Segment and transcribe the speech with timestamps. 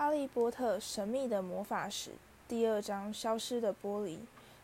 [0.00, 2.12] 哈利波特神秘的魔法石
[2.48, 4.16] 第二章：消失的玻璃。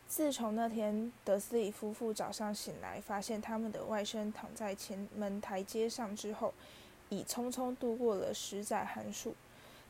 [0.08, 6.54] 自从那天德斯里夫妇早上醒来，发现他们的外甥躺在前门台阶上之后，
[7.10, 9.34] 已匆匆度过了十载寒暑。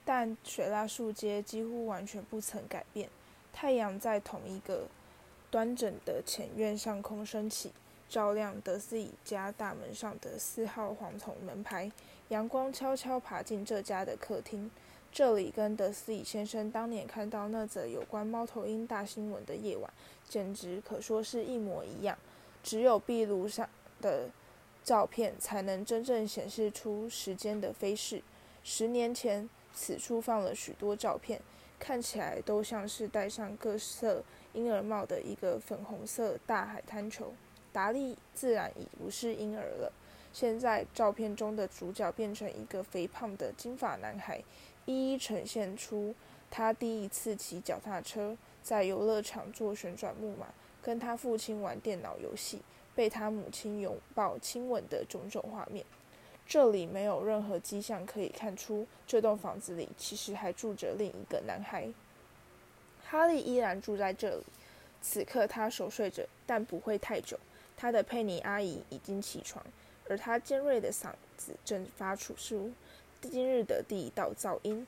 [0.04, 3.08] 但水蜡树街几乎完全不曾改变。
[3.52, 4.88] 太阳在同一个
[5.48, 7.70] 端整的前院上空升起，
[8.08, 11.92] 照亮德斯里家大门上的四号黄铜门牌。
[12.30, 14.68] 阳光悄悄爬进这家的客厅。
[15.12, 19.90] 这里跟德斯里先生当年看到那则有关猫头鹰大新闻的夜晚，
[20.28, 22.18] 简直可说是一模一样。
[22.62, 23.68] 只有壁炉上
[24.02, 24.28] 的
[24.84, 28.22] 照片才能真正显示出时间的飞逝。
[28.62, 31.40] 十年前，此处放了许多照片，
[31.78, 37.32] 看起来都像是戴上各色婴儿帽的一个粉红色大海滩球。
[37.72, 39.92] 达利自然已不是婴儿了。
[40.32, 44.42] 现在，照片中的主角变成一个肥胖的金发男孩。
[44.86, 46.14] 一一呈现出
[46.50, 50.46] 他第一次骑脚踏车，在游乐场坐旋转木马，
[50.80, 52.60] 跟他父亲玩电脑游戏，
[52.94, 55.84] 被他母亲拥抱亲吻的种种画面。
[56.46, 61.88] 这里没有任何迹象可以看出，这栋房子里其实还住着另一个男孩。
[63.04, 64.44] 哈利依然住在这里，
[65.02, 67.36] 此刻他熟睡着，但不会太久。
[67.76, 69.64] 他的佩妮阿姨已经起床，
[70.08, 72.72] 而他尖锐的嗓子正发出出。
[73.26, 74.86] 今日的第一道噪音，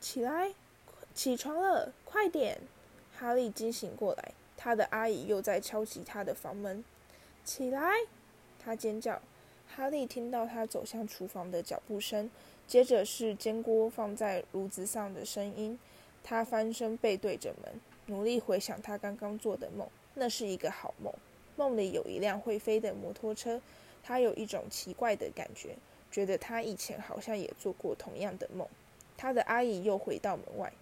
[0.00, 0.52] 起来，
[1.14, 2.58] 起床了，快点！
[3.16, 6.84] 哈利惊醒过来，他的阿姨又在敲击他的房门。
[7.44, 7.92] 起来！
[8.58, 9.20] 他尖叫。
[9.66, 12.30] 哈利听到他走向厨房的脚步声，
[12.66, 15.78] 接着是煎锅放在炉子上的声音。
[16.22, 19.88] 他翻身背对着门，努力回想他刚刚做的梦。
[20.14, 21.12] 那是一个好梦。
[21.56, 23.60] 梦里有一辆会飞的摩托车。
[24.02, 25.76] 他有一种奇怪的感觉。
[26.10, 28.66] 觉得他以前好像也做过同样的梦。
[29.16, 30.72] 他的阿姨又回到门外：“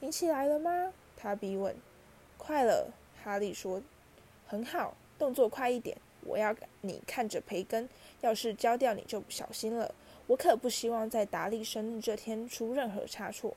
[0.00, 1.74] 你起来了吗？”他逼问。
[2.36, 2.90] “快了。”
[3.24, 3.82] 哈利说。
[4.46, 5.96] “很好，动作快一点。
[6.20, 7.88] 我要你看着培根，
[8.20, 9.94] 要是焦掉你就不小心了。
[10.26, 13.56] 我可不希望在达利生日这天出任何差错。”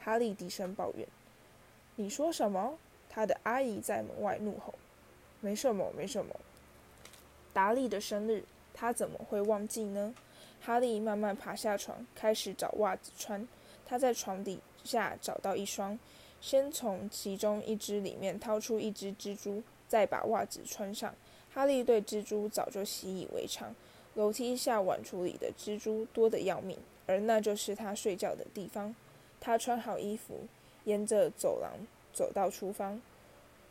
[0.00, 1.06] 哈利低声抱怨。
[1.96, 2.78] “你说什么？”
[3.10, 4.74] 他的阿姨在门外怒吼。
[5.40, 6.34] “没什么，没什么。
[7.52, 10.14] 达利的生日，他怎么会忘记呢？”
[10.66, 13.46] 哈利慢慢爬下床，开始找袜子穿。
[13.86, 15.96] 他在床底下找到一双，
[16.40, 21.14] 先从其中一只里面掏出一只蜘蛛，再把袜子穿上。
[21.54, 23.72] 哈利对蜘蛛早就习以为常。
[24.16, 28.92] 楼梯下碗橱里的蜘蛛多得要命，而那就是他睡觉的地方。
[29.40, 30.48] 他穿好衣服，
[30.82, 31.74] 沿着走廊
[32.12, 33.00] 走到厨房。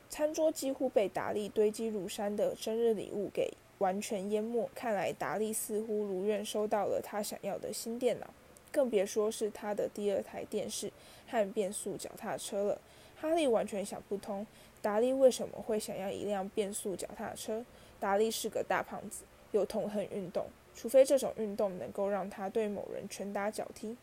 [0.10, 3.52] 餐桌几乎被达利堆积如山的生日礼物给。
[3.80, 4.70] 完全淹没。
[4.74, 8.28] 看来达利似乎如愿收到了他想要的新电脑，
[8.72, 10.92] 更别说是他的第二台电视
[11.28, 12.82] 和变速脚踏车了。
[13.18, 14.46] 哈利完全想不通，
[14.82, 17.66] 达利为什么会想要一辆变速脚踏车。
[18.00, 23.96] 达利是个大胖子，又痛恨运动，除非这种运动能够让他对某人拳打脚踢。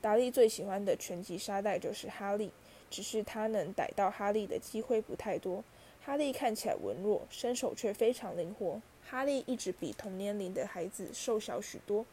[0.00, 2.52] 达利最喜欢的拳击沙袋就是哈利，
[2.90, 5.64] 只是他能逮到哈利的机会不太多。
[6.04, 8.80] 哈利看起来文弱，身手却非常灵活。
[9.10, 12.04] 哈利一直比同年龄的孩子瘦小许多，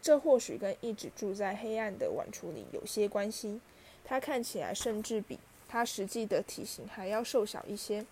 [0.00, 3.60] 这或许跟一直住在黑暗的碗橱里有些关系。
[4.04, 8.04] 他看起来甚至比他实际的体型还要瘦小一些，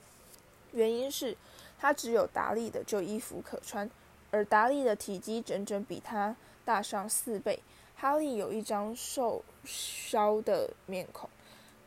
[0.72, 1.36] 原因是
[1.78, 3.90] 他只有达利的旧衣服可穿，
[4.30, 7.58] 而达利的体积整整比他大上四倍。
[7.96, 11.28] 哈利有一张瘦削的面孔，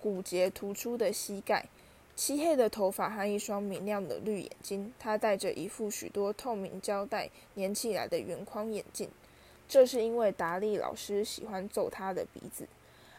[0.01, 1.69] 骨节突出的膝盖。
[2.23, 9.09] 漆黑的头发和一双明亮的绿眼睛，他戴着一副许多透明胶带粘起来的圆框眼镜。
[9.67, 12.67] 这是因为达利老师喜欢揍他的鼻子。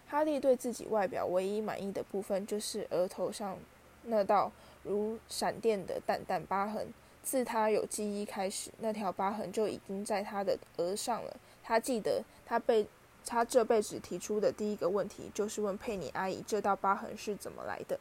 [0.07, 3.59] 哈利对自己外表唯一满意的部分就是额头上
[4.05, 4.53] 那道
[4.85, 6.87] 如闪电的淡淡疤痕。
[7.25, 11.37] 自他有记忆开始，那条疤痕就已经在他的额上了。
[11.65, 12.87] 他记得他被
[13.27, 17.99] 他这辈子提出的第一个问题就是问佩妮阿姨这道疤痕是怎么来的。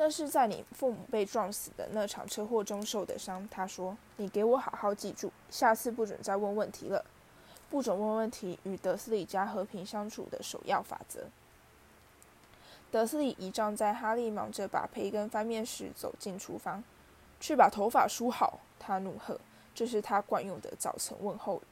[0.00, 3.46] 那是在你父母被撞死的那场车祸中受的伤。
[3.50, 7.04] 他说：“你给我好好记住，下次不准再问问题了。
[7.68, 11.26] 不准问问题，与德斯里家和平相处的首要法则。”
[12.92, 16.84] 德斯里倚仗在哈利忙着把培根翻面时走进厨房，
[17.40, 18.60] 去把头发梳好。
[18.78, 19.36] 他怒喝
[19.74, 21.62] ：“这是他惯用的早晨问候语。”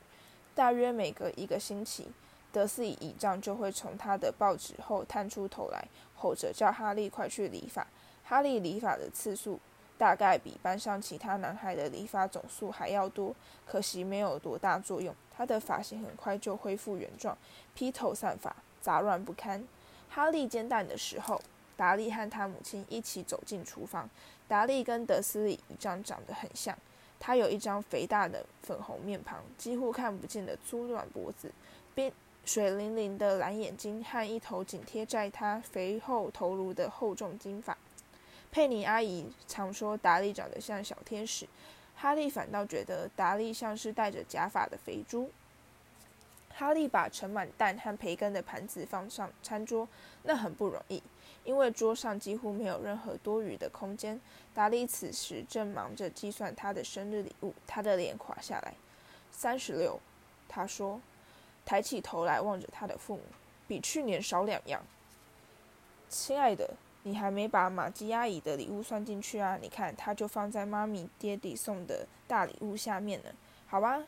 [0.52, 2.11] 大约每隔一个星期，
[2.50, 5.87] 德斯里倚仗就会从他的报纸后探出头来，
[6.17, 7.87] 吼着叫哈利快去理发。
[8.28, 9.61] 哈利理发的次数
[9.96, 13.34] 大概比班上其他男孩的理发总数还要多，
[13.64, 15.14] 可惜没有多大作用。
[15.34, 17.38] 他的发型很快就恢复原状，
[17.75, 19.67] 披头散发，杂乱不堪。
[20.08, 21.40] 哈利煎蛋的时候，
[21.76, 24.08] 达利和他母亲一起走进厨房。
[24.49, 26.76] 达利跟德斯里一张长得很像，
[27.20, 31.50] 他有一张肥大的粉红面庞，几乎看不见的粗软脖子，
[31.94, 32.12] 边
[32.44, 37.76] 水灵灵的蓝眼睛和一头紧贴在他肥厚头颅的厚重金发。
[38.56, 41.46] 佩妮阿姨常说达利长得像小天使，
[41.94, 45.30] 哈利反倒觉得达利像是戴着假发的肥猪。
[46.48, 49.86] 哈利把盛满蛋和培根的盘子放上餐桌，
[50.22, 51.02] 那很不容易，
[51.44, 54.18] 因为桌上几乎没有任何多余的空间。
[54.54, 58.72] 达利此时正忙着计算他的生日礼物，他的脸垮下来。
[59.30, 60.00] 三十六，
[60.48, 60.98] 他说，
[61.66, 63.22] 抬起头来望着他的父母，
[63.68, 64.82] 比去年少两样。
[66.08, 66.74] 亲爱的。
[67.06, 69.56] 你还没把玛姬阿姨的礼物算进去啊？
[69.62, 73.30] 你看，它就放在妈咪、爹地送的大礼物下面呢。
[73.68, 74.02] 好吧，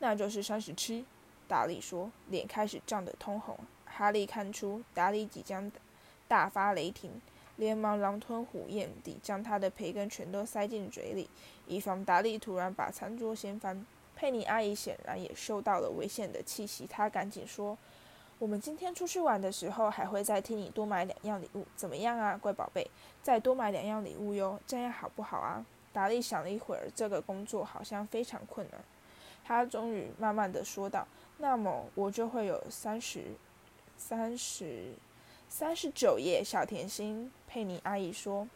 [0.00, 1.06] 那就是三十七。
[1.48, 3.58] 达利说，脸开始涨得通红。
[3.86, 5.72] 哈利看出达利即将
[6.28, 7.18] 大发雷霆，
[7.56, 11.30] 连忙狼吞虎咽地将他的培根全都塞进嘴里，
[11.66, 13.86] 以防达利突然把餐桌掀翻。
[14.14, 17.78] 佩妮阿姨显然也嗅到了危险的气息，她赶紧说。
[18.44, 22.86] 我们今天出去玩的时候，还会再替你多买两样礼物，怎么样啊，乖宝贝？
[23.22, 25.64] 再多买两样礼物哟，这样好不好啊？
[25.94, 28.78] 达利想了一会儿，这个工作好像非常困难。
[29.42, 31.08] 他终于慢慢的说道
[31.38, 33.24] ：“那么我就会有三十、
[33.96, 34.92] 三十、
[35.48, 38.46] 三十九页小甜心。”佩妮阿姨说。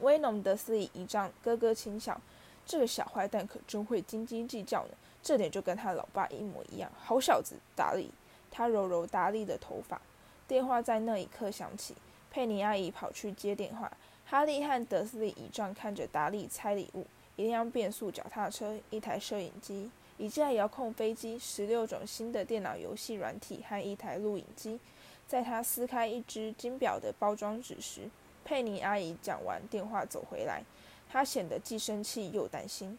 [0.00, 2.18] 威农德斯里一丈咯咯轻笑
[2.64, 6.90] ：“这个小坏蛋可真会斤斤计较呢，这点就跟他老爸一模一样。
[6.98, 8.10] 好小子，达利。”
[8.52, 10.00] 他揉揉达利的头发，
[10.46, 11.96] 电话在那一刻响起。
[12.30, 13.90] 佩妮阿姨跑去接电话。
[14.24, 17.06] 哈利和德斯利倚仗看着达利拆礼物：
[17.36, 24.78] 一辆变速脚踏车、一台摄影机、一架遥控飞机、十六种新的电脑游戏软体和一台录影机。
[25.26, 28.08] 在他撕开一只金表的包装纸时，
[28.44, 30.62] 佩妮阿姨讲完电话走回来，
[31.10, 32.98] 她显得既生气又担心。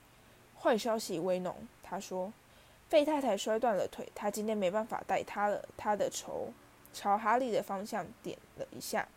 [0.59, 2.31] 坏消息，威农，她说。
[2.93, 5.67] 费太太摔断了腿，他今天没办法带她了。
[5.75, 6.53] 他的头
[6.93, 9.07] 朝哈利的方向点了一下。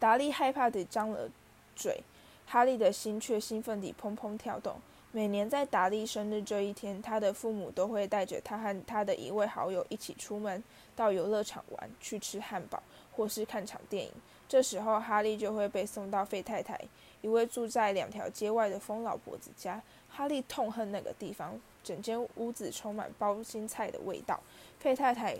[0.00, 1.28] 达利害怕地张了
[1.76, 2.02] 嘴，
[2.44, 4.74] 哈利的心却兴奋地砰砰跳动。
[5.12, 10.60] 每年在达利生日这一天，他的父母都会带着他和他的一位好友一起出门
[10.96, 14.10] 到游乐场玩，去吃汉堡或是看场电影。
[14.48, 16.78] 这时候，哈利就会被送到费太太
[17.20, 19.80] 一位住在两条街外的疯老婆子家。
[20.12, 21.58] 哈利痛恨那个地方。
[21.82, 24.38] 整间屋子充满包心菜的味道。
[24.78, 25.36] 费太太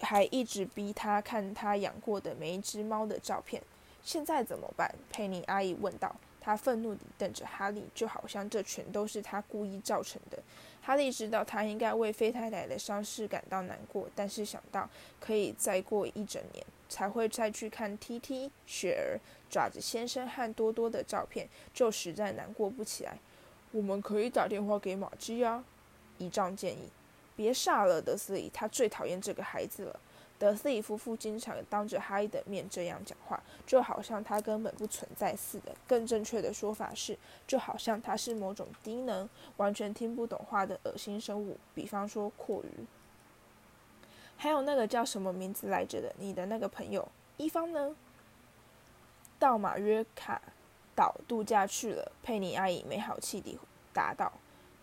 [0.00, 3.60] 还一直逼他看他养过的每一只猫的照片。
[4.04, 4.94] 现在怎么办？
[5.10, 6.14] 佩妮阿姨问道。
[6.40, 10.38] 她愤怒地瞪着哈利，就好像这全都是他故意造成的。
[10.80, 14.88] 哈利知道他应该为费太太的伤势感到难过，但是想到
[15.20, 23.16] 可以再过一整年才会再去看 T.T、雪儿、爪子先生和多多的照片，就实在难过不起来。
[23.70, 25.64] 我们可以打电话给马基啊，
[26.18, 26.90] 姨丈建议。
[27.36, 30.00] 别傻了，德斯里，他最讨厌这个孩子了。
[30.38, 35.72] 德斯里夫妇经常当着哈伊的面这样讲话，就好像他根本不存在似的。
[35.86, 37.16] 更正确的说法是，
[37.46, 39.28] 就好像他是某种低能、
[39.58, 42.84] 完全听不懂话的恶心生物，比方说阔鱼。
[44.40, 47.94] 还有那个叫什么名字来着的，你的那个朋友一方呢？
[49.38, 50.40] 到马约卡。
[50.92, 53.58] 岛度假去了，佩妮阿姨没好气地
[53.90, 54.30] 答道：“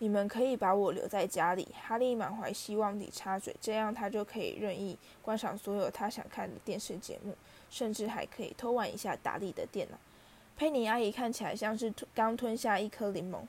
[0.00, 7.36] 你们可以把我留在家里。”哈利满怀希望地插嘴：“这样他就可以任意观赏所有他想看的电视节目，
[7.70, 9.98] 甚至还可以偷玩一下达利的电脑。”
[10.56, 13.42] 佩妮阿姨看起来像是刚吞下一颗柠檬，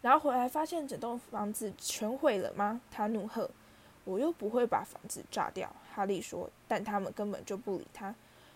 [0.00, 2.80] 然后回来发现整栋房子全毁了吗？
[2.88, 3.50] 她怒喝
[4.04, 8.14] ：“我又不会把房子炸掉。”哈利说，但他们根本就不理他。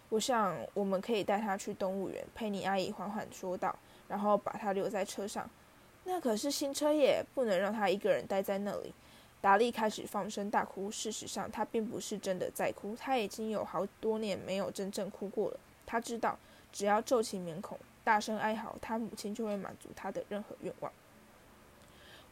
[0.09, 3.77] 我想我们可以带他去动物园，佩妮阿姨缓缓说道，
[4.09, 5.49] 然后把他留在车上。
[6.05, 8.95] 那可是新车耶，不能让他一个人待在那里。
[9.41, 10.91] 达利开始放声大哭。
[10.91, 15.61] 事实上，他并不是真的在哭，他已经有好多年没有真正哭过了。
[15.85, 16.39] 他知道，
[16.73, 20.91] 只要皱起面孔，大声哀嚎，他母亲就会满足他的任何愿望。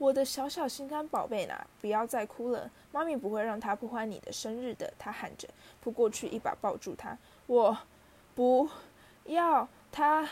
[0.04, 4.92] 我的小小心肝宝贝呐，不要再哭了，妈咪不会让他破坏你的生日的。
[4.98, 5.48] 他喊着，
[5.80, 7.16] 扑过去一把抱住他。
[7.46, 7.74] 我
[8.34, 8.68] 不
[9.24, 10.28] 要他，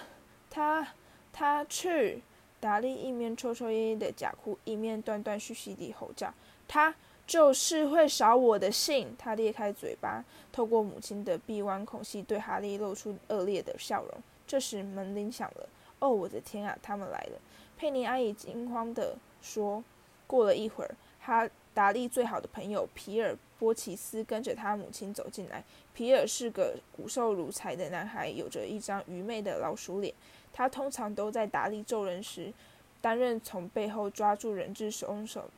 [0.50, 0.86] 他
[1.32, 2.22] 他去！
[2.60, 6.32] 达利一面抽抽噎噎的假哭，一面断断续续地吼叫
[6.68, 6.94] ：“他
[7.26, 14.22] 就是会扫我的兴！”他裂开嘴巴，透过母亲的臂弯孔隙，对哈利露出恶劣的笑容。
[14.46, 15.68] 这时门铃响了。
[16.02, 17.40] 哦，我的天啊，他们来了！
[17.78, 19.82] 佩妮阿姨惊慌地说。
[20.24, 23.36] 过了一会儿，哈达利最好的朋友皮尔。
[23.58, 25.62] 波奇斯跟着他母亲走进来。
[25.92, 30.12] 皮尔是个骨瘦如柴的男孩，有着一张愚昧的老鼠脸。
[30.52, 32.52] 他通常都在达利揍人时
[33.00, 35.48] 担任从背后抓住人质凶手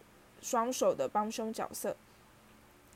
[0.43, 1.97] 双手的帮凶角色。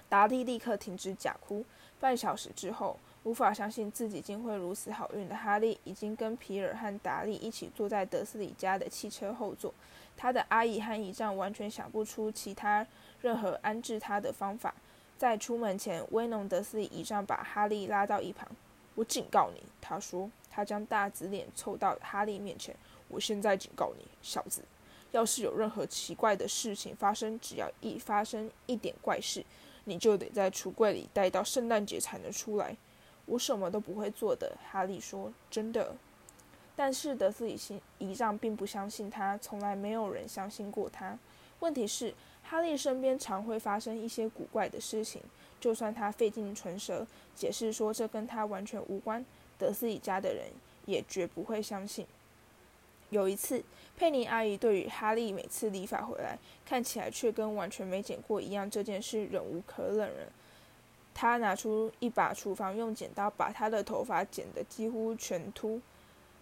[0.08, 1.64] 达利立刻停止假哭。
[2.00, 2.98] 半小时之后，
[3.28, 9.74] 无法相信自己竟会如此好运的哈利，已经跟皮尔和达利一起坐在德斯里家的汽车后座。
[10.16, 12.86] 他的阿姨和姨丈完全想不出其他
[13.20, 14.74] 任何安置他的方法。
[15.18, 18.48] 在出门前，威农德斯里姨丈把哈利拉到一旁。
[18.96, 20.30] “我警告你，”他说。
[20.50, 22.74] 他将大紫脸凑到哈利面前。
[23.08, 24.62] “我现在警告你，小子，
[25.12, 29.44] 要是有任何奇怪的事情发生，只要一发生一点怪事，
[29.84, 32.74] 你就得在橱柜里待到圣诞节才能出来。”
[33.28, 35.32] 我什么都不会做的，哈利说。
[35.48, 35.94] “真的。”
[36.74, 41.16] 但是德斯里心姨丈并不相信他，从来没有人相信过他。
[41.60, 42.14] 问题是。
[42.50, 45.20] 哈利身边常会发生一些古怪的事情，
[45.60, 49.22] 就算他费尽唇舌解释说这跟他完全无关，
[49.58, 50.46] 德斯里家的人
[50.86, 52.06] 也绝不会相信。
[53.10, 53.62] 有一次，
[53.98, 60.32] 佩妮阿姨对于哈利每次理发回来看起来却跟完全没剪过一样这件事忍无可忍了。
[61.20, 65.80] 他拿出一把厨房用剪刀把他的头发剪得几乎全秃，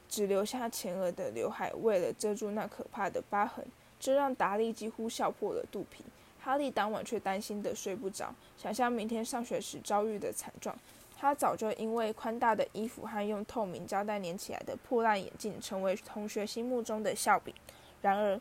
[0.06, 3.64] 只留下前额的刘海，为了遮住那可怕的疤痕。
[3.98, 6.04] 这让达利几乎笑破了肚皮。
[6.38, 10.78] 哈利当晚却担心的睡不着，想象明天上学时遭遇的惨状。
[11.16, 17.54] 他早就因为宽大的衣服和用透明胶带粘起来的破烂眼镜，成为同学心目中的笑柄。
[18.02, 18.38] 然而，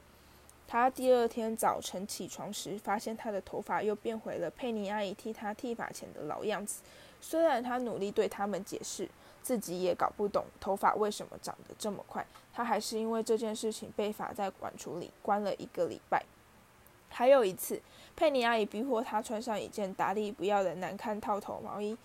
[0.67, 6.81] 他第二天早晨起床时，发现他的头发又变回了佩妮阿姨替他剃发前的老样子。
[7.21, 9.09] 虽然他努力对他们解释。
[9.45, 16.25] 自己也搞不懂头发为什么长得这么快，他还是因为这件事情被罚在管处里关了一个礼拜。
[17.09, 17.79] 还有一次，
[18.15, 21.95] 佩妮阿姨逼迫他穿上一件达利不要的难看套头毛衣，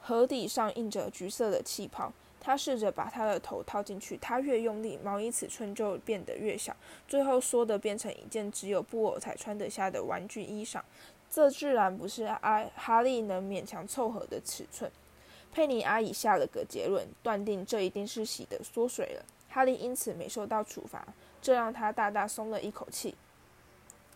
[0.00, 2.12] 盒底上印着橘色的气泡。
[2.46, 6.76] 他试着把他的头套进去，他越用力，毛衣尺寸就变得越小，
[7.08, 10.80] 最后缩的变成一件只有布偶才穿得下的玩具衣裳。
[11.28, 14.88] 这自然不是阿哈利能勉强凑合的尺寸。
[15.52, 19.24] 佩妮阿姨下了个结论，断定这一定是洗的缩水了。
[19.48, 21.04] 哈利因此没受到处罚，
[21.42, 23.16] 这让他大大松了一口气。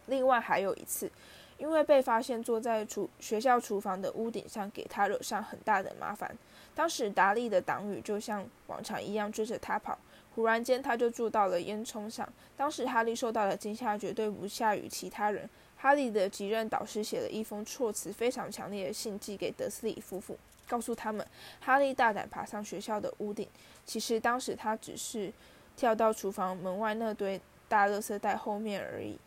[0.06, 1.10] 另外还有一次，
[1.58, 6.38] 因为被发现坐在厨学校厨房的屋顶上，给他惹上很大的麻烦。
[6.80, 9.98] 当时达利的党羽就像往常一样追着他跑，
[10.34, 12.26] 忽然间他就住到了烟囱上。
[12.56, 15.46] 当时哈利受到了惊吓绝对不下于其他人。
[15.76, 20.38] 哈利的几任导师写了一封措辞非常强烈的信寄给德斯里夫妇。
[20.66, 21.26] 告诉他们，
[21.60, 23.46] 哈利大胆爬上学校的屋顶。
[23.84, 25.30] 其实当时他只是
[25.76, 29.18] 跳到厨房门外那堆大垃圾袋后面而已。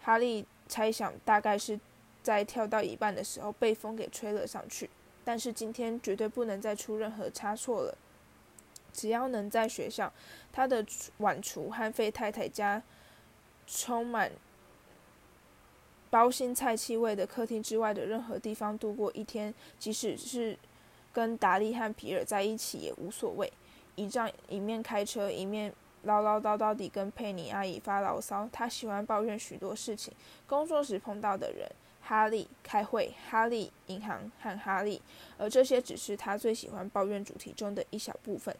[0.00, 1.78] 哈利猜想，大概是
[2.22, 4.88] 在跳到一半的时候被风给吹了上去。
[5.24, 7.96] 但是今天绝对不能再出任何差错了。
[8.92, 10.12] 只要能在学校，
[10.52, 10.84] 他的
[11.18, 12.82] 晚厨和费太太家
[13.66, 14.32] 充满
[16.10, 20.58] 包心菜气味的客厅之外的任何地方度过一天，即使是。
[21.14, 23.52] 跟达利和皮尔在一起也无所谓。
[23.96, 25.70] 一仗一面开车，一面
[26.02, 28.48] 唠唠叨叨地跟佩妮阿姨发牢骚。
[28.52, 30.12] 他喜欢抱怨许多事情：
[30.46, 35.00] 工作时碰到的人、哈利、开会、哈利、银行和哈利。
[35.38, 38.56] 而这些只是他最喜欢抱怨主题中的一小部分。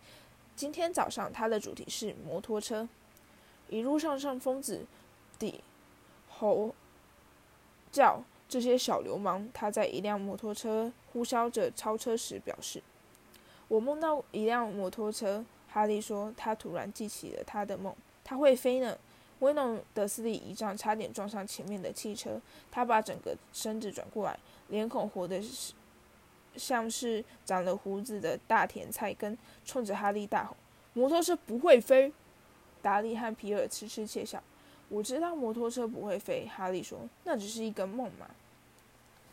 [0.57, 2.89] 今天早上，他的主题是摩托车。
[3.69, 4.87] 一路上上疯子
[5.39, 5.63] 地
[6.29, 6.75] 吼
[7.91, 8.23] 叫。
[8.49, 12.83] 这些小流氓，他在一辆摩托车呼啸着超车时表示
[13.67, 18.99] ：“我梦到一辆摩托车。”哈利说，他突然记起了他的梦，他会飞呢。
[19.41, 24.39] 威农德斯利一仗差点撞上前面的汽车，他把整个身子转过来，
[24.69, 25.43] 脸孔活的
[26.57, 30.57] 像是长了胡子的大甜菜根，冲着哈利大吼
[30.95, 32.13] ：“摩托车不会飞！”
[32.81, 34.41] 达利和皮尔痴痴窃笑。
[34.89, 38.31] 我知道摩托车不会飞，哈利说：“那只是一个梦嘛。”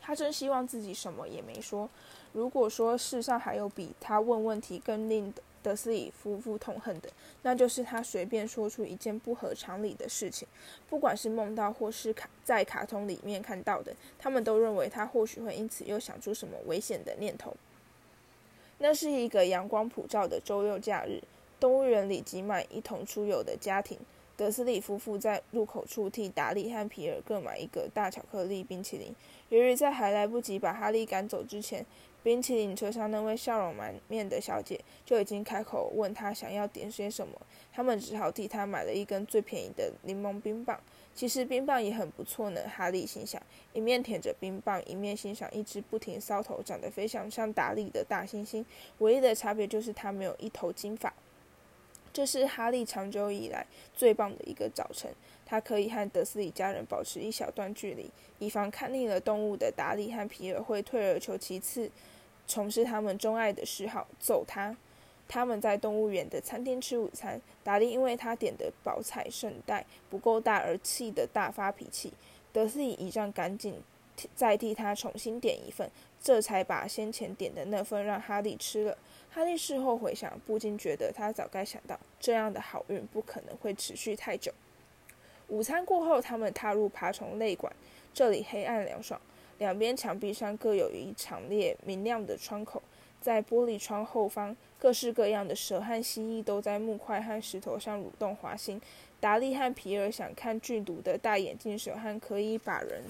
[0.02, 1.88] 他真希望自己什么也没说。
[2.34, 5.32] 如果说世上还有比他问问题更令
[5.62, 7.10] 德斯里夫妇痛恨的，
[7.44, 10.48] 那就是他随便说出一件不合常理的事情，
[10.90, 17.56] 不管是梦到或是卡在卡通里面看到的，他们都认为他或许会因此又想出什么危险的念头。
[18.78, 21.22] 那是一个阳光普照的周六假日，
[21.60, 23.98] 动物园里挤满一同出游的家庭。
[24.38, 29.14] 德斯里夫妇在入口处替达利和皮尔各买一个大巧克力冰淇淋。
[29.50, 31.86] 由于在还来不及把哈利赶走之前，
[32.22, 37.34] 冰淇淋车上那位笑容满面的小姐就已经开口问他想要点些什么，
[37.72, 40.80] 他们只好替他买了一根最便宜的柠檬冰棒。
[41.16, 43.42] 其实冰棒也很不错呢，哈利心想，
[43.74, 48.64] 一面舔着冰棒，一面欣赏一只不停搔头、长得非常像达利的大猩猩。
[49.00, 51.14] 唯一的差别就是它没有一头金发。
[52.12, 55.12] 这是哈利长久以来最棒的一个早晨，
[55.46, 61.90] 他可以和德斯里家人保持一小段距离，以防看腻了动物的达利和皮尔会退而求其次，
[62.48, 64.76] 从事他们钟爱的嗜好——揍他。
[65.28, 67.40] 他们在动物园的餐厅吃午餐。
[67.64, 72.12] 达利因为他点的宝彩圣代不够大而气得大发脾气。
[72.52, 73.76] 德斯里一仗赶紧
[74.34, 75.88] 再替他重新点一份，
[76.22, 78.98] 这才把先前点的那份让哈利吃了。
[79.32, 84.52] 哈利事后回想，不禁觉得他早该想到，这样的好运不可能会持续太久。
[85.48, 87.72] 午餐过后，他们踏入爬虫类馆，
[88.14, 89.20] 这里黑暗凉爽，
[89.58, 92.82] 两边墙壁上各有一长列明亮的窗口，
[93.22, 94.56] 在玻璃窗后方。
[94.80, 98.82] 各式各样的蛇和蜥蜴都在木块和石头上蠕动滑行。
[99.20, 103.04] 达利和皮尔想看剧毒的大眼镜蛇和可以把人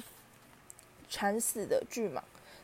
[1.07, 2.21] 缠死的巨蟒。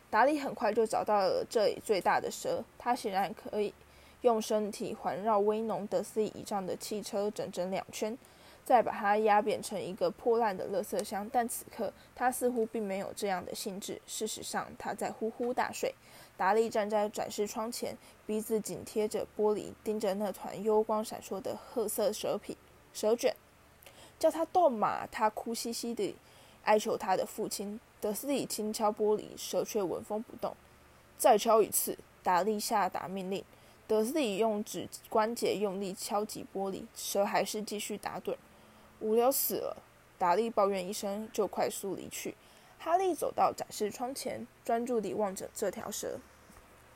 [0.08, 3.74] 达利很快就找到了这里最大的蛇，它显然可以
[4.22, 8.16] 用身体环绕威农德斯倚仗的汽车整整两圈，
[8.64, 11.28] 再把它压扁成一个破烂的垃圾箱。
[11.32, 14.00] 但此刻他似乎并没有这样的兴致。
[14.06, 15.94] 事实上，他在呼呼大睡。
[16.36, 17.96] 达利站在展示窗前，
[18.26, 22.56] 鼻子紧贴着玻璃，盯着那团幽光闪烁的褐色蛇皮
[22.92, 23.34] 蛇卷。
[24.18, 25.06] 叫他动嘛！
[25.10, 26.16] 他哭兮兮地
[26.64, 27.78] 哀求他的父亲。
[28.06, 30.54] 德斯里轻敲玻璃，蛇却纹风不动。
[31.18, 33.42] 再敲一次，达利下达命令。
[33.88, 38.36] 德斯里用指关节用力敲击玻璃，蛇还是继续打盹。
[39.00, 39.76] 无聊死了！
[40.18, 42.36] 达利抱怨一声，就快速离去。
[42.78, 46.20] 哈利走到展示窗前，专注地望着这条蛇。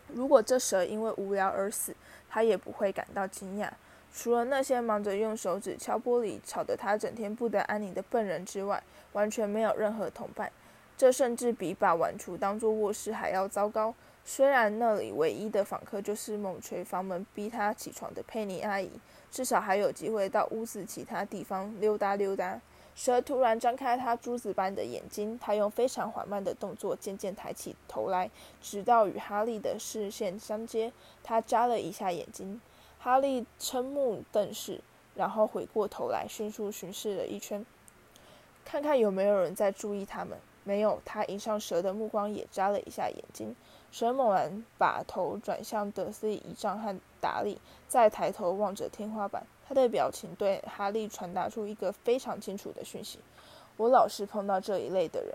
[0.07, 1.97] 如果这蛇因为无聊而死，
[2.29, 3.69] 他也不会感到惊讶。
[4.15, 8.81] 除了那些忙着用手指敲玻璃、吵得他整天不得安宁的笨人之外，
[9.15, 10.53] 完全没有任何同伴。
[11.01, 13.95] 这甚至比把碗橱当作卧室还要糟糕。
[14.23, 18.91] 虽然那里唯一的访客就是猛捶房门逼他起床的佩妮阿姨，
[19.31, 22.61] 至少还有机会到屋子其他地方溜达溜达。
[22.95, 30.93] 蛇突然张开它珠子般的眼睛，它用非常缓慢的动作渐渐抬起头来，直到与哈利的视线相接。
[31.25, 32.61] 它眨了一下眼睛，
[32.99, 34.83] 哈利瞠目瞪视，
[35.15, 37.65] 然后回过头来，迅速巡视了一圈，
[38.67, 40.37] 看看有没有人在注意他们。
[40.65, 41.01] 没有。
[41.05, 43.55] 他迎上蛇的目光也眨了一下眼睛。
[43.91, 49.45] 蛇猛然把头转向德斯仪仗和达利，再抬头望着天花板。
[49.67, 53.19] 他的表情对哈利传达出一个非常清楚的讯息：
[53.77, 55.35] 我老是碰到这一类的人。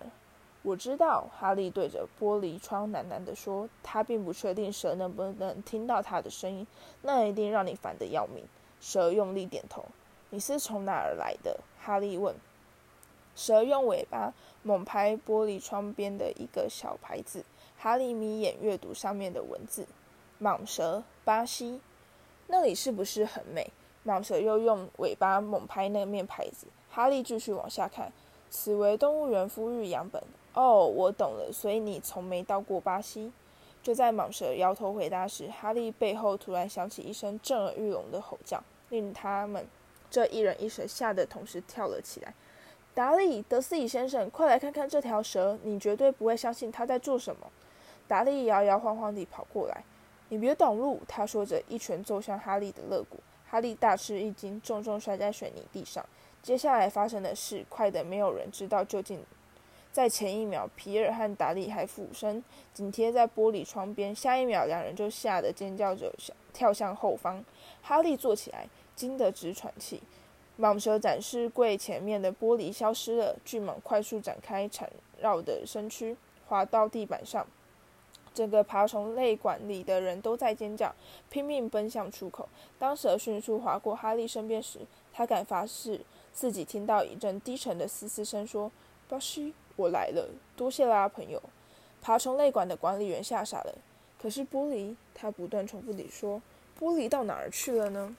[0.62, 3.70] 我知道，哈利对着玻璃窗喃喃地说。
[3.84, 6.66] 他并不确定蛇能不能听到他的声音，
[7.02, 8.44] 那一定让你烦得要命。
[8.82, 9.86] 蛇用力点头。
[10.32, 11.60] 你是从哪儿来的？
[11.80, 12.36] 哈利问。
[13.36, 17.44] 蛇用尾巴猛拍玻璃窗边的一个小牌子。
[17.78, 19.86] 哈利眯眼阅读上面的文字：
[20.42, 21.80] 蟒蛇，巴西。
[22.48, 23.70] 那里是不是很美？
[24.06, 26.68] 蟒蛇又用尾巴猛拍那面牌子。
[26.90, 28.12] 哈利继续往下看，
[28.50, 30.24] 此为动物园孵育样本。
[30.54, 33.32] 哦，我懂了，所以你从没到过巴西。
[33.84, 39.68] 就在蟒蛇摇头回答时，哈利背后突然响起一声震耳欲聋的吼叫，令他们
[40.10, 42.34] 这一人一蛇吓得同时跳了起来。
[42.96, 45.60] 达利，德斯里先生，快来看看这条蛇！
[45.64, 47.46] 你绝对不会相信它在做什么。
[48.08, 49.84] 达利摇摇晃晃地跑过来，
[50.30, 51.02] 你别挡路！
[51.06, 53.20] 他说着，一拳揍向哈利的肋骨。
[53.46, 56.06] 哈利大吃一惊，重重摔在水泥地上。
[56.42, 59.22] 接下来发生的事快得没有人知道究竟。
[59.92, 62.42] 在前一秒，皮尔和达利还俯身
[62.74, 66.14] 紧贴在玻璃窗边，下一秒，两人就吓得尖叫着
[66.54, 67.44] 跳向后方。
[67.82, 70.02] 哈利坐起来，惊得直喘气。
[70.60, 74.90] 蟒蛇展示柜前面的玻璃消失了，巨蟒快速展开缠
[75.20, 76.16] 绕的身躯，
[76.48, 77.46] 滑到地板上。
[78.34, 80.94] 整个爬虫类馆里的人都在尖叫，
[81.30, 82.50] 拼命奔向出口。
[82.78, 84.80] 当蛇迅速划过哈利身边时，
[85.14, 86.02] 他敢发誓
[86.34, 88.70] 自己听到一阵低沉的嘶嘶声，说
[89.08, 91.42] ：“巴西，我来了，多谢啦，朋友。”
[92.02, 93.74] 爬虫类馆的管理员吓傻了。
[94.22, 96.42] 可是玻璃，他不断重复地说
[96.78, 98.16] ：“玻璃到哪儿去了呢？”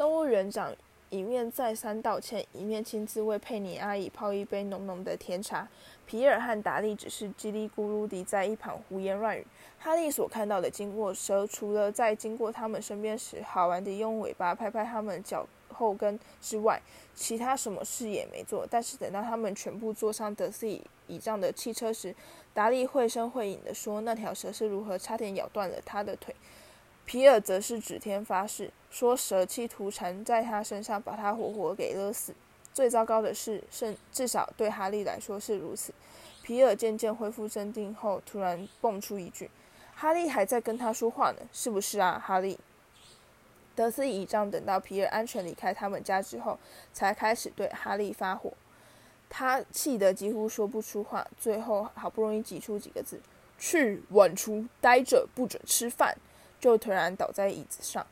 [0.00, 0.74] 动物园长。
[1.10, 5.68] 一面再三道歉，一面亲自为佩妮阿姨泡一杯浓浓的甜茶。
[6.06, 9.46] 皮尔和达利只是叽里咕噜地在一旁胡言乱语。
[9.78, 16.80] 哈利所看到的经过蛇，除了在经过他们身边时好玩地用尾巴拍拍他们脚后跟之外，
[17.14, 18.66] 其他什么事也没做。
[18.70, 20.66] 但是等到他们全部坐上德斯
[21.08, 22.14] 倚仗的汽车时，
[22.54, 26.34] 达利绘声绘影地说：“那条蛇是如何差点咬断了他的腿。”
[27.10, 32.32] 皮尔则是指天发誓，说蛇气图缠在他身上，把他活活给勒死。
[32.72, 35.92] 最糟糕的是，甚至少对哈利来说是如此。
[36.44, 39.50] 皮尔渐渐恢复镇定后，突然蹦出一句
[39.92, 42.56] ：“哈利还在跟他说话呢，是不是啊，哈利？”
[43.74, 46.60] 德斯倚仗等到皮尔安全离开他们家之后，
[46.92, 48.52] 才开始对哈利发火。
[49.28, 53.20] 他气得几乎说不出话，最后好不容易挤出几个字
[53.58, 56.16] ：“去晚厨待着，不准吃饭。”
[56.60, 58.06] 就突然倒在椅子上。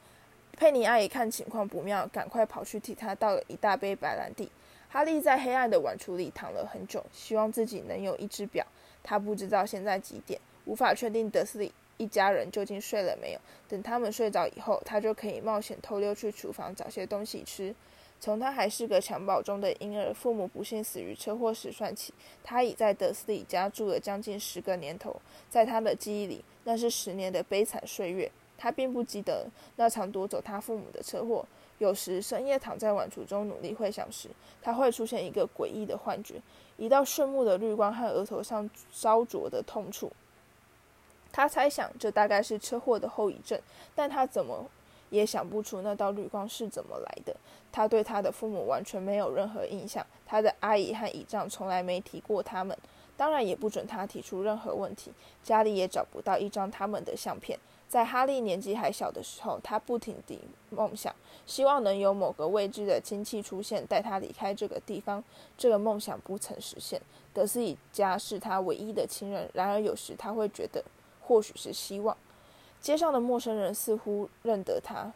[0.56, 4.50] 佩妮阿姨看情况不妙，赶快跑去替他倒了一大杯白兰地。
[4.88, 8.66] 哈利在黑暗的碗橱里躺了很久，希望自己能有一只表。
[9.04, 13.40] 他不知道现在几点，无法确定德斯里一家人究竟睡了没有。
[13.68, 17.74] 等他们睡着以后，他就可以冒险偷溜去厨房找些东西吃。
[18.20, 25.14] 从他还是个襁褓中的婴儿，父母不幸死于车祸时算起，他已在德斯里家住了将近十个年头。
[25.48, 28.30] 在他的记忆里，那是十年的悲惨岁月。
[28.60, 31.46] 他并不记得那场夺走他父母的车祸。
[31.78, 34.28] 有时深夜躺在晚橱中努力回想时，
[34.60, 36.42] 他会出现一个诡异的幻觉：
[36.76, 40.10] 一道炫目的绿光和额头上烧灼的痛楚。
[41.30, 43.60] 他猜想这大概是车祸的后遗症，
[43.94, 44.68] 但他怎么
[45.10, 47.36] 也想不出那道绿光是怎么来的。
[47.70, 52.76] 他对他的父母完全没有任何印象，他的阿姨和姨丈从来没提过他们，
[53.16, 55.12] 当然也不准他提出任何问题。
[55.42, 57.58] 家里也找不到一张他们的相片。
[57.88, 61.14] 在哈利年纪还小的时候，他不停地梦想，
[61.46, 65.24] 希望能有某个未知的亲戚出现，带他离开这个地方。
[65.56, 67.00] 这个梦想不曾实现。
[67.32, 70.84] 德斯里家是他唯一的亲人，然而有时他会觉得，
[71.22, 72.14] 或许是希望。
[72.80, 75.12] 街上的陌生人似乎认得他，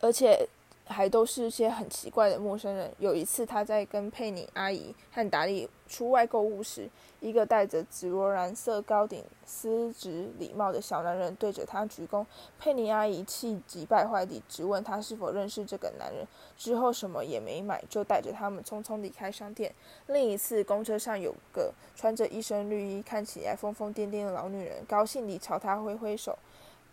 [0.00, 0.48] 而且。
[0.92, 2.92] 还都是些很奇怪的陌生人。
[2.98, 6.88] 有一次，他在跟佩妮阿姨和达利出外购物时，
[7.20, 12.24] 一个戴着紫罗兰色高顶丝质礼帽的小男人对着他鞠躬。
[12.58, 16.26] 佩妮阿姨气急败坏地质问他是否认识这个男人。
[16.56, 19.74] 之后什么也没买，就带着他们匆匆离开商店。
[20.06, 26.38] 另一次，公车上有个穿着一身绿衣、看起来疯疯癫癫的老女人，高兴地朝他挥挥手。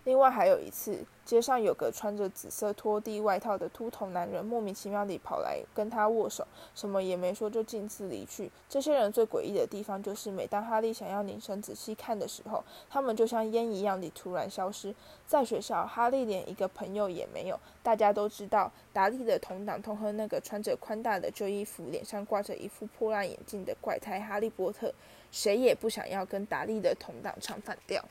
[0.05, 8.49] 另外还有一次，街上有个穿着紫色拖地外套的秃头男人，莫名其妙地跑来跟他握手，什么也没说就径自离去。
[8.67, 14.95] 这些人最诡异的地方就是，每当哈利想要凝神仔细看的时候，他们就像烟一样地突然消失。
[15.27, 17.59] 在学校，哈利连一个朋友也没有。
[17.83, 24.91] 大家都知道，达利的同党痛恨那个穿着宽大的旧衣服、脸上挂着一副破烂眼镜的怪胎哈利波特，
[25.31, 28.03] 谁也不想要跟达利的同党唱反调。